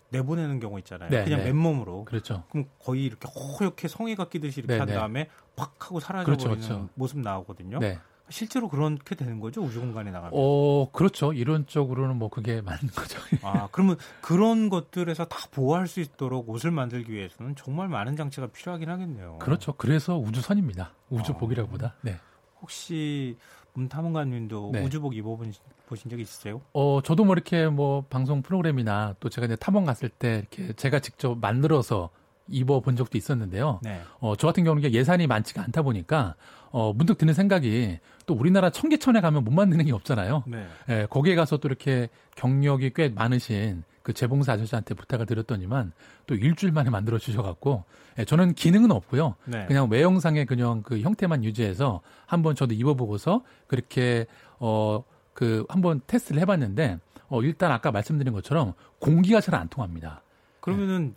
내보내는 0.09 0.59
경우 0.59 0.77
있잖아요. 0.79 1.09
네, 1.09 1.23
그냥 1.23 1.39
네. 1.39 1.45
맨몸으로. 1.45 2.05
그렇죠. 2.05 2.43
그럼 2.49 2.65
거의 2.79 3.05
이렇게 3.05 3.27
허옇게 3.27 3.87
성의가 3.87 4.29
끼듯이 4.29 4.61
이렇게 4.61 4.73
네, 4.73 4.79
한 4.79 4.87
네. 4.87 4.93
다음에 4.93 5.29
팍 5.55 5.73
하고 5.79 5.99
사라져버리는 5.99 6.45
그렇죠, 6.45 6.67
그렇죠. 6.67 6.89
모습 6.95 7.19
나오거든요. 7.19 7.79
네. 7.79 7.99
실제로 8.29 8.67
그렇게 8.67 9.15
되는 9.15 9.39
거죠 9.39 9.61
우주 9.61 9.79
공간에 9.79 10.11
나가면? 10.11 10.31
어 10.33 10.91
그렇죠 10.91 11.31
이론적으로는 11.31 12.17
뭐 12.17 12.29
그게 12.29 12.61
맞는 12.61 12.89
거죠. 12.93 13.19
아 13.43 13.69
그러면 13.71 13.97
그런 14.21 14.69
것들에서 14.69 15.25
다 15.25 15.37
보호할 15.51 15.87
수 15.87 16.01
있도록 16.01 16.49
옷을 16.49 16.71
만들기 16.71 17.11
위해서는 17.11 17.55
정말 17.55 17.87
많은 17.87 18.15
장치가 18.15 18.47
필요하긴 18.47 18.89
하겠네요. 18.89 19.37
그렇죠. 19.39 19.73
그래서 19.77 20.17
우주선입니다. 20.17 20.91
우주복이라보다. 21.09 21.87
아, 21.87 21.93
네. 22.01 22.19
혹시 22.61 23.37
문탐험가님도 23.73 24.71
네. 24.73 24.83
우주복 24.83 25.15
입어보신 25.15 25.53
보신 25.87 26.09
적 26.11 26.19
있으세요? 26.19 26.61
어 26.73 26.99
저도 27.03 27.23
뭐 27.23 27.33
이렇게 27.33 27.67
뭐 27.67 28.03
방송 28.09 28.41
프로그램이나 28.41 29.15
또 29.19 29.29
제가 29.29 29.45
이제 29.45 29.55
탐험 29.55 29.85
갔을 29.85 30.09
때 30.09 30.39
이렇게 30.39 30.73
제가 30.73 30.99
직접 30.99 31.37
만들어서 31.37 32.09
입어 32.49 32.79
본 32.79 32.95
적도 32.95 33.17
있었는데요. 33.17 33.79
네. 33.83 34.01
어, 34.19 34.35
저 34.35 34.47
같은 34.47 34.63
경우는 34.63 34.93
예산이 34.93 35.27
많지가 35.27 35.63
않다 35.63 35.81
보니까 35.81 36.35
어, 36.71 36.93
문득 36.93 37.17
드는 37.17 37.33
생각이 37.33 37.99
또 38.25 38.33
우리나라 38.33 38.69
청계천에 38.69 39.21
가면 39.21 39.43
못 39.43 39.51
만드는 39.51 39.85
게 39.85 39.91
없잖아요. 39.93 40.43
네. 40.47 40.65
예, 40.89 41.07
거기에 41.09 41.35
가서 41.35 41.57
또 41.57 41.67
이렇게 41.67 42.09
경력이 42.35 42.91
꽤 42.95 43.09
많으신 43.09 43.83
그 44.07 44.13
재봉사 44.13 44.53
아저씨한테 44.53 44.93
부탁을 44.93 45.25
드렸더니만 45.25 45.91
또 46.27 46.35
일주일 46.35 46.71
만에 46.71 46.89
만들어 46.89 47.17
주셔갖고 47.17 47.83
예, 48.17 48.23
저는 48.23 48.53
기능은 48.53 48.89
없고요. 48.89 49.35
네. 49.43 49.65
그냥 49.65 49.89
외형상의 49.91 50.45
그냥 50.45 50.81
그 50.81 51.01
형태만 51.01 51.43
유지해서 51.43 51.99
한번 52.25 52.55
저도 52.55 52.73
입어보고서 52.73 53.43
그렇게 53.67 54.25
어 54.59 55.03
그 55.33 55.65
한번 55.69 56.01
테스트를 56.07 56.41
해봤는데 56.41 56.97
어 57.27 57.41
일단 57.43 57.71
아까 57.71 57.91
말씀드린 57.91 58.33
것처럼 58.33 58.73
공기가 58.97 59.39
잘 59.39 59.53
안 59.53 59.67
통합니다. 59.67 60.23
그러면은 60.61 61.09
네. 61.09 61.13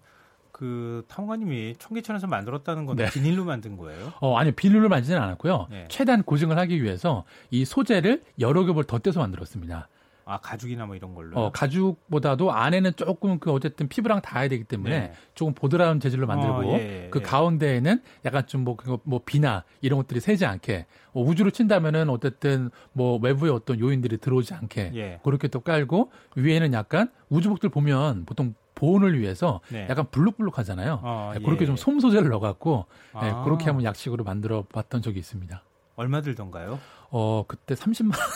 그 0.53 1.05
탐험가님이 1.09 1.77
청계천에서 1.79 2.27
만들었다는 2.27 2.85
건 2.85 2.97
네. 2.97 3.09
비닐로 3.09 3.47
만든 3.47 3.79
거예요? 3.79 4.13
어, 4.21 4.37
아니요. 4.37 4.53
비닐로 4.55 4.91
만지는 4.91 5.23
않았고요. 5.23 5.69
네. 5.71 5.87
최대한 5.89 6.23
고증을 6.23 6.59
하기 6.59 6.83
위해서 6.83 7.25
이 7.51 7.65
소재를 7.65 8.23
여러 8.41 8.67
겹을 8.67 8.85
덧대서 8.85 9.21
만들었습니다. 9.21 9.89
아 10.25 10.39
가죽이나 10.39 10.87
뭐 10.87 10.97
이런 10.97 11.15
걸로. 11.15 11.39
어 11.39 11.51
가죽보다도 11.53 12.53
안에는 12.53 12.93
조금 12.97 13.39
그 13.39 13.51
어쨌든 13.53 13.89
피부랑 13.89 14.21
닿아야 14.23 14.49
되기 14.49 14.65
때문에 14.65 14.99
네. 15.01 15.13
조금 15.35 15.55
보드라운 15.55 16.01
재질로 16.01 16.27
만들고 16.27 16.55
어, 16.55 16.65
예, 16.79 17.05
예. 17.05 17.09
그 17.11 17.21
가운데에는 17.21 18.03
약간 18.25 18.47
좀뭐 18.47 18.77
뭐 19.05 19.21
비나 19.25 19.65
이런 19.81 19.99
것들이 19.99 20.21
새지 20.21 20.47
않게 20.47 20.87
어, 21.13 21.23
우주로 21.23 21.51
친다면은 21.51 22.09
어쨌든 22.11 22.71
뭐 22.93 23.19
외부의 23.21 23.53
어떤 23.53 23.81
요인들이 23.81 24.19
들어오지 24.19 24.55
않게 24.55 24.93
예. 24.95 25.21
그렇게 25.25 25.49
또 25.49 25.61
깔고 25.61 26.11
위에는 26.37 26.73
약간 26.73 27.11
우주복들 27.29 27.71
보면 27.71 28.25
보통 28.27 28.55
보온을 28.75 29.19
위해서 29.19 29.61
네. 29.69 29.87
약간 29.91 30.07
불룩불룩하잖아요. 30.11 31.01
어, 31.03 31.33
네, 31.35 31.45
그렇게 31.45 31.67
좀 31.67 31.77
솜 31.77 32.01
소재를 32.01 32.31
넣어갖고 32.31 32.87
네, 33.15 33.19
아. 33.19 33.25
네, 33.27 33.45
그렇게 33.45 33.67
한번 33.67 33.85
약식으로 33.85 34.25
만들어 34.25 34.63
봤던 34.73 35.03
적이 35.03 35.19
있습니다. 35.19 35.63
얼마 35.97 36.23
들던가요? 36.23 36.79
어 37.11 37.45
그때 37.47 37.75
30만 37.75 38.17
원. 38.19 38.27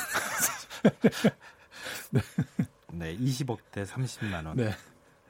네. 2.11 2.21
네, 2.93 3.17
20억 3.17 3.59
대 3.71 3.85
30만 3.85 4.47
원. 4.47 4.57
네. 4.57 4.71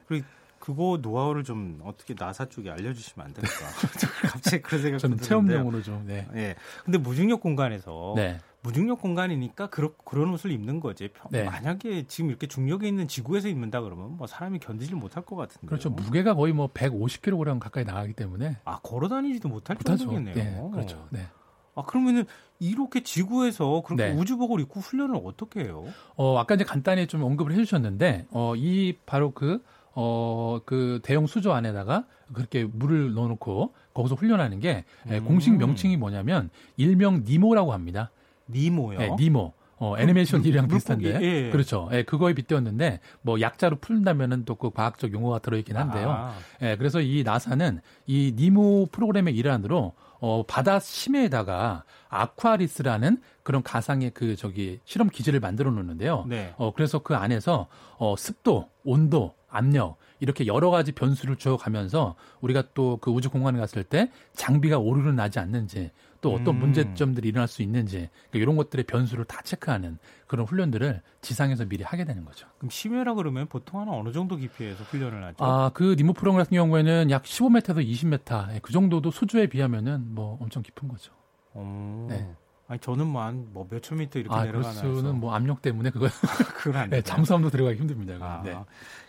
그리고 0.07 0.27
그거 0.65 0.99
노하우를 1.01 1.45
좀 1.45 1.81
어떻게 1.85 2.15
나사 2.19 2.47
쪽에 2.49 2.71
알려주시면 2.71 3.27
안 3.27 3.35
될까? 3.35 3.51
갑자기 4.33 4.63
그런 4.63 4.81
생각 4.81 4.99
저는 4.99 5.19
체험용으로 5.19 5.83
좀. 5.83 6.05
네. 6.07 6.27
예. 6.35 6.55
근데 6.85 6.97
무중력 6.97 7.41
공간에서 7.41 8.15
네. 8.17 8.41
무중력 8.63 8.99
공간이니까 9.03 9.69
그런 9.69 9.93
그런 10.07 10.31
옷을 10.31 10.51
입는 10.51 10.81
거지. 10.81 11.11
네. 11.31 11.45
만약에 11.45 12.07
지금 12.07 12.31
이렇게 12.31 12.47
중력에 12.47 12.89
있는 12.89 13.07
지구에서 13.07 13.49
입는다 13.49 13.83
그러면 13.83 14.17
뭐 14.17 14.27
사람이 14.27 14.59
견디질 14.59 14.97
못할 14.97 15.23
것 15.23 15.37
같은데. 15.37 15.67
그렇죠. 15.67 15.91
무게가 15.91 16.33
거의 16.33 16.55
뭐 16.55 16.69
150kg 16.69 17.59
가까이 17.59 17.85
나가기 17.85 18.15
때문에. 18.15 18.57
아 18.65 18.79
걸어 18.83 19.09
다니지도 19.09 19.51
못할 19.51 19.77
정도겠네요. 19.77 20.35
네, 20.35 20.69
그렇죠. 20.73 21.07
네. 21.11 21.27
아 21.75 21.83
그러면은 21.83 22.25
이렇게 22.61 23.03
지구에서 23.03 23.83
그렇게 23.85 24.11
네. 24.11 24.17
우주복을 24.17 24.61
입고 24.61 24.81
훈련을 24.81 25.21
어떻게 25.25 25.65
해요? 25.65 25.85
어 26.17 26.39
아까 26.39 26.55
이제 26.55 26.65
간단히 26.65 27.07
좀 27.07 27.23
언급을 27.23 27.53
해주셨는데 27.53 28.27
어이 28.31 28.95
바로 29.07 29.33
그 29.33 29.63
어, 29.97 30.61
그 30.65 31.01
대형 31.03 31.27
수조 31.27 31.53
안에다가 31.53 32.05
그렇게 32.33 32.65
물을 32.65 33.15
넣어놓고 33.15 33.75
거기서 33.95 34.17
훈련하는 34.17 34.61
게 34.61 34.85
음. 35.09 35.25
공식 35.25 35.57
명칭이 35.57 35.97
뭐냐면 35.97 36.51
일명 36.77 37.23
니모라고 37.25 37.73
합니다. 37.73 38.11
니모요? 38.49 38.99
네, 38.99 39.11
니모. 39.19 39.53
어, 39.77 39.99
애니메이션 39.99 40.41
물, 40.41 40.49
이랑 40.51 40.69
비슷한데. 40.69 41.21
예, 41.21 41.47
예. 41.47 41.51
그렇죠. 41.51 41.89
예, 41.93 42.05
그거에 42.05 42.33
빗대었는데, 42.33 43.01
뭐, 43.23 43.41
약자로 43.41 43.77
풀다면은 43.81 44.45
또 44.45 44.55
그 44.55 44.71
과학적 44.71 45.13
용어가 45.13 45.41
들어있긴 45.41 45.77
한데요. 45.77 46.11
아. 46.11 46.35
예, 46.63 46.77
그래서 46.77 47.01
이 47.01 47.23
나사는 47.25 47.81
이 48.07 48.33
니모 48.37 48.87
프로그램의 48.93 49.35
일환으로, 49.35 49.93
어, 50.27 50.43
바다 50.47 50.81
심해에다가 50.81 51.85
아쿠아리스라는 52.09 53.21
그런 53.43 53.63
가상의 53.63 54.13
그 54.15 54.37
저기 54.37 54.81
실험 54.87 55.11
기지를 55.11 55.39
만들어 55.39 55.71
놓는데요. 55.71 56.25
네. 56.27 56.55
어, 56.57 56.73
그래서 56.73 57.01
그 57.01 57.15
안에서, 57.15 57.67
어, 57.99 58.15
습도, 58.17 58.71
온도, 58.85 59.35
압력, 59.51 59.99
이렇게 60.21 60.47
여러 60.47 60.71
가지 60.71 60.93
변수를 60.93 61.37
주어가면서 61.37 62.15
우리가 62.41 62.63
또 62.73 62.97
그 63.03 63.11
우주 63.11 63.29
공간에 63.29 63.59
갔을 63.59 63.85
때 63.85 64.11
장비가 64.33 64.79
오류는 64.79 65.15
나지 65.15 65.39
않는지 65.41 65.91
또 66.25 66.33
어떤 66.33 66.55
음. 66.55 66.61
문제점들이 66.61 67.29
일어날 67.29 67.47
수 67.47 67.61
있는지 67.61 68.09
그러니까 68.31 68.39
이런 68.39 68.57
것들의 68.57 68.87
변수를 68.87 69.27
다 69.27 69.43
체크하는 69.43 69.99
그런 70.27 70.47
훈련들을 70.47 71.03
지상에서 71.21 71.67
미리 71.67 71.85
하게 71.85 72.07
되는 72.07 72.25
거죠. 72.25 72.49
그럼 72.57 72.71
심해라 72.71 73.13
그러면 73.13 73.47
보통 73.47 73.79
한 73.79 73.91
어느 73.91 74.11
정도 74.11 74.37
깊이에서 74.37 74.85
훈련을 74.85 75.23
하죠? 75.23 75.45
아, 75.45 75.71
그 75.75 75.95
니모 75.99 76.15
프로그램 76.15 76.43
같은 76.43 76.55
경우에는 76.57 77.11
약 77.11 77.25
15m에서 77.25 77.87
20m 77.87 78.63
그 78.63 78.73
정도도 78.73 79.11
수주에 79.11 79.49
비하면은 79.49 80.15
뭐 80.15 80.39
엄청 80.41 80.63
깊은 80.63 80.89
거죠. 80.89 81.13
오. 81.53 82.07
네. 82.09 82.27
아니 82.69 82.81
저는 82.81 83.07
뭐 83.07 83.31
한 83.31 83.49
몇천 83.69 83.99
미터 83.99 84.19
이렇게 84.19 84.35
아, 84.35 84.45
내려가나요? 84.45 84.95
수는 84.95 85.21
뭐 85.21 85.35
압력 85.35 85.61
때문에 85.61 85.91
그거 85.91 86.09
그건 86.57 86.77
안 86.81 86.89
네, 86.89 87.03
잠수함도 87.03 87.51
들어가기 87.51 87.79
힘듭니다. 87.79 88.15
아. 88.19 88.43
네. 88.43 88.57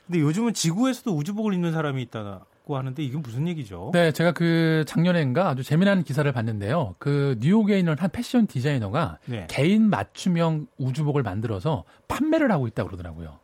근데 0.06 0.20
요즘은 0.20 0.54
지구에서도 0.54 1.16
우주복을 1.16 1.54
입는 1.54 1.72
사람이 1.72 2.02
있다고 2.02 2.78
하는데 2.78 3.02
이게 3.02 3.18
무슨 3.18 3.48
얘기죠? 3.48 3.92
네, 3.94 4.12
제가 4.12 4.32
그 4.32 4.84
작년엔가 4.88 5.50
아주 5.50 5.64
재미난 5.64 6.04
기사를 6.04 6.30
봤는데요. 6.32 6.96
그 6.98 7.38
뉴욕에 7.40 7.78
있는 7.78 7.96
한 7.98 8.10
패션 8.10 8.48
디자이너가 8.48 9.20
네. 9.26 9.46
개인 9.50 9.90
맞춤형 9.90 10.68
우주복을 10.78 11.22
만들어서 11.22 11.84
판매를 12.08 12.52
하고 12.52 12.68
있다고 12.68 12.90
그러더라고요. 12.90 13.40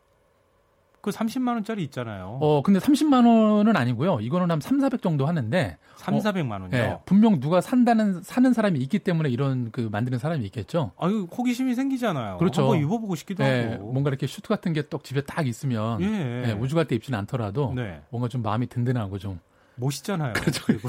그 1.02 1.10
30만 1.10 1.48
원짜리 1.48 1.82
있잖아요. 1.82 2.38
어, 2.40 2.62
근데 2.62 2.78
30만 2.78 3.26
원은 3.26 3.76
아니고요. 3.76 4.20
이거는 4.20 4.50
한 4.52 4.60
3, 4.60 4.78
400 4.80 5.02
정도 5.02 5.26
하는데 5.26 5.76
3, 5.96 6.18
400만 6.20 6.52
원이요. 6.52 6.68
네, 6.70 6.98
분명 7.04 7.40
누가 7.40 7.60
산다는 7.60 8.22
사는 8.22 8.52
사람이 8.52 8.78
있기 8.78 9.00
때문에 9.00 9.28
이런 9.28 9.72
그 9.72 9.88
만드는 9.90 10.20
사람이 10.20 10.44
있겠죠. 10.46 10.92
아유, 10.98 11.26
호기심이 11.36 11.74
생기잖아요. 11.74 12.38
그렇죠. 12.38 12.62
한번 12.62 12.78
입어 12.78 12.98
보고 12.98 13.16
싶기도 13.16 13.42
네, 13.42 13.72
하고. 13.72 13.90
뭔가 13.92 14.10
이렇게 14.10 14.26
슈트 14.28 14.48
같은 14.48 14.72
게 14.72 14.82
떡 14.88 15.02
집에 15.04 15.22
딱 15.22 15.46
있으면 15.46 16.00
예. 16.02 16.06
네, 16.06 16.52
우주 16.52 16.74
갈 16.76 16.86
때 16.86 16.94
입지는 16.94 17.18
않더라도 17.20 17.72
네. 17.74 18.00
뭔가 18.10 18.28
좀 18.28 18.42
마음이 18.42 18.68
든든하고 18.68 19.18
좀 19.18 19.40
멋있잖아요. 19.76 20.34
그렇죠. 20.34 20.62
그리고 20.66 20.88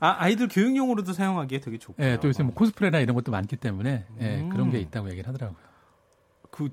아, 0.00 0.16
아이들 0.18 0.48
교육용으로도 0.48 1.12
사용하기에 1.12 1.60
되게 1.60 1.76
좋고. 1.76 2.02
네, 2.02 2.18
또 2.20 2.28
요새 2.28 2.42
뭐 2.42 2.54
코스프레나 2.54 3.00
이런 3.00 3.14
것도 3.16 3.30
많기 3.32 3.56
때문에 3.56 4.04
네, 4.16 4.40
음. 4.40 4.48
그런 4.48 4.70
게 4.70 4.78
있다고 4.78 5.10
얘기를 5.10 5.28
하더라고요. 5.28 5.58
그 6.50 6.70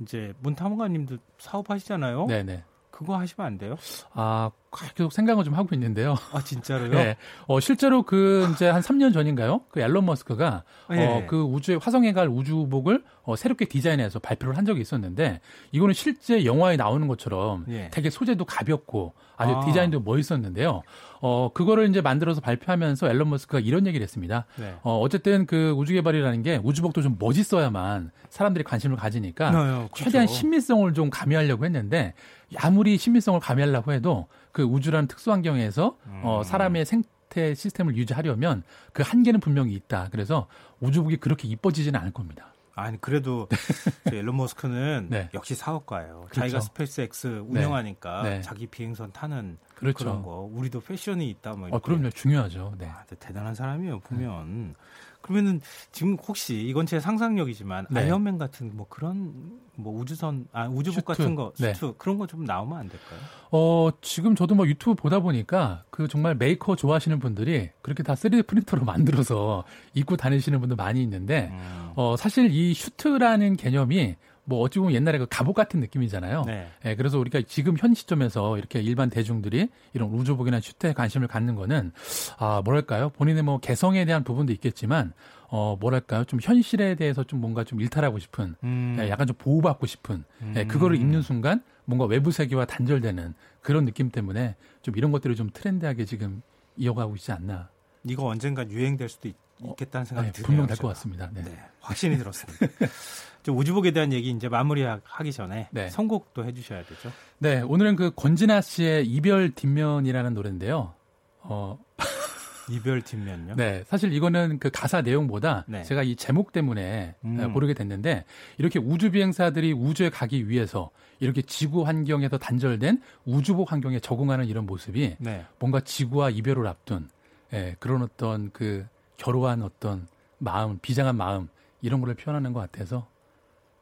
이제 0.00 0.32
문탐험가님도 0.40 1.18
사업하시잖아요. 1.38 2.26
네네. 2.26 2.64
그거 2.90 3.16
하시면 3.18 3.46
안 3.46 3.58
돼요? 3.58 3.76
아, 4.12 4.50
계속 4.70 5.12
생각을 5.12 5.44
좀 5.44 5.54
하고 5.54 5.74
있는데요. 5.74 6.14
아, 6.32 6.42
진짜로요? 6.42 6.90
네. 6.94 7.16
어, 7.46 7.58
실제로 7.58 8.02
그 8.02 8.48
이제 8.52 8.68
한 8.68 8.82
3년 8.82 9.12
전인가요? 9.12 9.62
그 9.70 9.80
앨런 9.80 10.06
머스크가 10.06 10.62
네. 10.90 11.06
어, 11.06 11.26
그 11.26 11.42
우주에 11.42 11.76
화성에 11.76 12.12
갈 12.12 12.28
우주복을 12.28 13.02
어, 13.24 13.36
새롭게 13.36 13.64
디자인해서 13.64 14.20
발표를 14.20 14.56
한 14.56 14.64
적이 14.64 14.80
있었는데 14.80 15.40
이거는 15.72 15.94
실제 15.94 16.44
영화에 16.44 16.76
나오는 16.76 17.06
것처럼 17.08 17.64
네. 17.66 17.88
되게 17.92 18.10
소재도 18.10 18.44
가볍고 18.44 19.14
아주 19.36 19.52
아. 19.54 19.64
디자인도 19.64 20.00
멋있었는데요. 20.00 20.82
어, 21.20 21.50
그거를 21.52 21.88
이제 21.88 22.00
만들어서 22.00 22.40
발표하면서 22.40 23.08
앨런 23.08 23.30
머스크가 23.30 23.60
이런 23.60 23.86
얘기를 23.86 24.04
했습니다. 24.04 24.46
네. 24.56 24.74
어, 24.82 24.98
어쨌든 25.00 25.46
그 25.46 25.72
우주 25.76 25.92
개발이라는 25.94 26.42
게 26.42 26.60
우주복도 26.62 27.02
좀 27.02 27.16
멋있어야만 27.18 28.10
사람들이 28.28 28.64
관심을 28.64 28.96
가지니까 28.96 29.50
네, 29.50 29.56
그렇죠. 29.58 30.04
최대한 30.04 30.26
신미성을 30.26 30.92
좀 30.94 31.10
가미하려고 31.10 31.64
했는데 31.64 32.14
아무리 32.56 32.96
신미성을 32.96 33.40
가미하려고 33.40 33.92
해도 33.92 34.28
그 34.52 34.62
우주라는 34.62 35.08
특수 35.08 35.30
환경에서 35.32 35.96
음. 36.06 36.20
어, 36.24 36.42
사람의 36.42 36.84
생태 36.84 37.54
시스템을 37.54 37.96
유지하려면 37.96 38.62
그 38.92 39.02
한계는 39.02 39.40
분명히 39.40 39.74
있다. 39.74 40.08
그래서 40.10 40.48
우주복이 40.80 41.18
그렇게 41.18 41.48
이뻐지지는 41.48 41.98
않을 42.00 42.12
겁니다. 42.12 42.52
아니 42.74 43.00
그래도 43.00 43.48
일론 44.12 44.36
머스크는 44.36 45.08
네. 45.10 45.28
역시 45.34 45.54
사업가예요. 45.54 46.26
그렇죠. 46.30 46.40
자기가 46.40 46.60
스페이스X 46.60 47.26
네. 47.26 47.38
운영하니까 47.38 48.22
네. 48.22 48.40
자기 48.40 48.66
비행선 48.66 49.12
타는 49.12 49.58
그렇죠. 49.80 50.04
그런 50.04 50.22
거 50.22 50.48
우리도 50.52 50.80
패션이 50.80 51.28
있다 51.30 51.54
뭐. 51.54 51.68
아, 51.72 51.78
그럼요 51.78 52.10
중요하죠. 52.10 52.74
네. 52.78 52.86
아, 52.86 53.02
대단한 53.18 53.54
사람이에요 53.54 54.00
보면. 54.00 54.74
그러면은 55.22 55.60
지금 55.92 56.16
혹시 56.26 56.54
이건 56.62 56.86
제 56.86 56.98
상상력이지만 56.98 57.88
네. 57.90 58.00
아이언맨 58.00 58.38
같은 58.38 58.70
뭐 58.74 58.86
그런 58.88 59.34
뭐 59.76 59.94
우주선 60.00 60.46
아 60.50 60.66
우주복 60.66 61.00
슈트. 61.00 61.04
같은 61.04 61.34
거 61.34 61.52
네. 61.58 61.74
슈트 61.74 61.84
네. 61.86 61.92
그런 61.98 62.16
거 62.16 62.26
좀 62.26 62.44
나오면 62.46 62.78
안 62.78 62.88
될까요? 62.88 63.18
어 63.50 63.90
지금 64.00 64.34
저도 64.34 64.54
뭐 64.54 64.66
유튜브 64.66 64.94
보다 64.94 65.20
보니까 65.20 65.84
그 65.90 66.08
정말 66.08 66.34
메이커 66.36 66.74
좋아하시는 66.74 67.18
분들이 67.18 67.68
그렇게 67.82 68.02
다 68.02 68.14
3D 68.14 68.46
프린터로 68.46 68.82
만들어서 68.86 69.64
입고 69.92 70.16
다니시는 70.16 70.58
분들 70.60 70.76
많이 70.76 71.02
있는데 71.02 71.50
음. 71.52 71.90
어 71.96 72.16
사실 72.16 72.50
이 72.50 72.72
슈트라는 72.72 73.56
개념이 73.56 74.16
뭐 74.50 74.60
어찌 74.62 74.80
보면 74.80 74.92
옛날에 74.94 75.18
그 75.18 75.26
갑옷 75.30 75.54
같은 75.54 75.78
느낌이잖아요. 75.78 76.42
네. 76.44 76.68
예, 76.84 76.96
그래서 76.96 77.20
우리가 77.20 77.40
지금 77.46 77.76
현 77.78 77.94
시점에서 77.94 78.58
이렇게 78.58 78.80
일반 78.80 79.08
대중들이 79.08 79.68
이런 79.94 80.10
우주복이나 80.10 80.58
슈트에 80.58 80.92
관심을 80.92 81.28
갖는 81.28 81.54
거는 81.54 81.92
아 82.36 82.60
뭐랄까요 82.64 83.10
본인의 83.10 83.44
뭐 83.44 83.58
개성에 83.58 84.04
대한 84.04 84.24
부분도 84.24 84.52
있겠지만 84.52 85.12
어 85.50 85.76
뭐랄까요 85.80 86.24
좀 86.24 86.40
현실에 86.42 86.96
대해서 86.96 87.22
좀 87.22 87.40
뭔가 87.40 87.62
좀 87.62 87.80
일탈하고 87.80 88.18
싶은 88.18 88.56
음. 88.64 88.96
예, 88.98 89.08
약간 89.08 89.28
좀 89.28 89.36
보호받고 89.38 89.86
싶은 89.86 90.24
음. 90.42 90.54
예, 90.56 90.64
그거를 90.64 90.96
입는 90.96 91.22
순간 91.22 91.62
뭔가 91.84 92.06
외부 92.06 92.32
세계와 92.32 92.64
단절되는 92.64 93.34
그런 93.62 93.84
느낌 93.84 94.10
때문에 94.10 94.56
좀 94.82 94.96
이런 94.96 95.12
것들을 95.12 95.36
좀 95.36 95.50
트렌디하게 95.52 96.06
지금 96.06 96.42
이어가고 96.76 97.14
있지 97.14 97.30
않나. 97.30 97.68
이거 98.04 98.26
언젠가 98.26 98.68
유행될 98.68 99.08
수도 99.08 99.28
있, 99.28 99.36
겠다는 99.76 100.04
생각이 100.04 100.28
어, 100.28 100.32
네, 100.32 100.32
드네요. 100.32 100.46
분명 100.46 100.66
될 100.66 100.76
것 100.76 100.88
같습니다. 100.88 101.30
네. 101.32 101.42
네 101.42 101.58
확신이 101.80 102.16
들었습니다. 102.18 102.66
우주복에 103.48 103.90
대한 103.92 104.12
얘기 104.12 104.30
이제 104.30 104.48
마무리하기 104.48 105.32
전에 105.32 105.68
네. 105.70 105.88
선곡도 105.88 106.44
해주셔야 106.44 106.84
되죠. 106.84 107.10
네, 107.38 107.60
오늘은 107.62 107.96
그 107.96 108.12
권진아 108.14 108.60
씨의 108.60 109.06
이별 109.06 109.50
뒷면이라는 109.50 110.34
노래인데요. 110.34 110.94
어. 111.42 111.78
이별 112.70 113.02
뒷면요? 113.02 113.56
네, 113.56 113.82
사실 113.88 114.12
이거는 114.12 114.58
그 114.60 114.70
가사 114.70 115.00
내용보다 115.00 115.64
네. 115.66 115.82
제가 115.82 116.02
이 116.04 116.14
제목 116.14 116.52
때문에 116.52 117.16
음. 117.24 117.52
고르게 117.52 117.74
됐는데 117.74 118.24
이렇게 118.58 118.78
우주 118.78 119.10
비행사들이 119.10 119.72
우주에 119.72 120.08
가기 120.10 120.48
위해서 120.48 120.90
이렇게 121.18 121.42
지구 121.42 121.82
환경에서 121.84 122.38
단절된 122.38 123.00
우주복 123.24 123.72
환경에 123.72 123.98
적응하는 123.98 124.46
이런 124.46 124.66
모습이 124.66 125.16
네. 125.18 125.44
뭔가 125.58 125.80
지구와 125.80 126.30
이별을 126.30 126.66
앞둔 126.68 127.08
예, 127.52 127.74
그런 127.80 128.02
어떤 128.02 128.52
그 128.52 128.86
결호한 129.20 129.62
어떤 129.62 130.08
마음, 130.38 130.78
비장한 130.80 131.16
마음 131.16 131.48
이런 131.82 132.00
거를 132.00 132.14
표현하는 132.14 132.52
것 132.52 132.60
같아서 132.60 133.06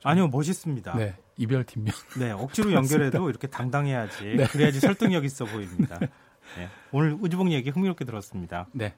아니요, 0.02 0.28
멋있습니다. 0.28 0.96
네, 0.96 1.16
이별 1.36 1.64
뒷면. 1.64 1.92
네, 2.18 2.30
억지로 2.30 2.72
연결해도 2.72 3.30
이렇게 3.30 3.46
당당해야지. 3.46 4.36
네. 4.36 4.46
그래야지 4.46 4.80
설득력 4.80 5.24
있어 5.24 5.44
보입니다. 5.44 5.98
네, 6.56 6.68
오늘 6.92 7.16
우주복 7.20 7.50
얘기 7.52 7.70
흥미롭게 7.70 8.04
들었습니다. 8.04 8.66
네. 8.72 8.94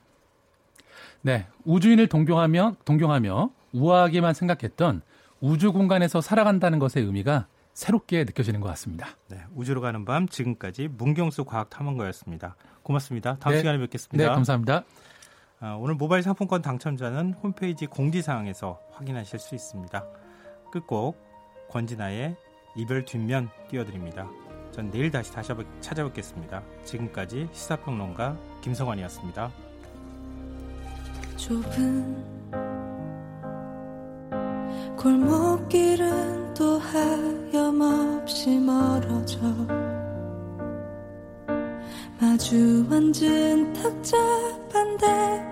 네, 1.22 1.46
우주인을 1.64 2.06
동경하며 2.06 2.76
동경하며 2.84 3.50
우아하게만 3.72 4.34
생각했던 4.34 5.02
우주 5.40 5.72
공간에서 5.72 6.20
살아간다는 6.20 6.78
것의 6.78 7.04
의미가 7.04 7.46
새롭게 7.74 8.24
느껴지는 8.24 8.60
것 8.60 8.68
같습니다. 8.68 9.08
네, 9.28 9.42
우주로 9.54 9.80
가는 9.80 10.04
밤 10.04 10.26
지금까지 10.26 10.88
문경수 10.88 11.44
과학탐험가였습니다. 11.44 12.56
고맙습니다. 12.82 13.36
다음 13.40 13.52
네. 13.52 13.58
시간에 13.58 13.78
뵙겠습니다. 13.78 14.24
네, 14.24 14.34
감사합니다. 14.34 14.84
아, 15.62 15.74
오늘 15.74 15.94
모바일 15.94 16.22
상품권 16.22 16.62
당첨자는 16.62 17.34
홈페이지 17.42 17.84
공지사항에서 17.86 18.80
확인하실 18.92 19.38
수 19.38 19.54
있습니다. 19.54 20.06
끝곡 20.72 21.18
권진아의 21.68 22.34
이별 22.76 23.04
뒷면 23.04 23.50
띄워드립니다. 23.68 24.26
전 24.72 24.90
내일 24.90 25.10
다시 25.10 25.30
다시 25.32 25.52
찾아뵙겠습니다. 25.82 26.62
지금까지 26.84 27.50
시사평론가 27.52 28.38
김성환이었습니다. 28.62 29.50
좁은 31.36 32.40
골목길은 34.96 36.54
또 36.54 36.78
하염없이 36.78 38.58
멀어져 38.58 39.40
마주 42.18 42.86
앉은 42.90 43.72
탁자 43.74 44.16
반대 44.72 45.49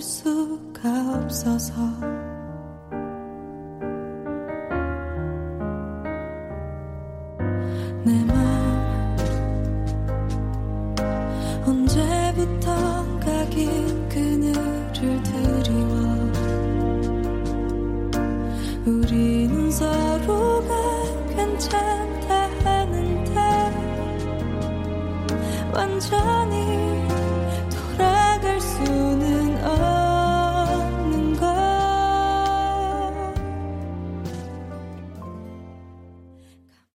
수가 0.00 1.22
없어서 1.22 1.74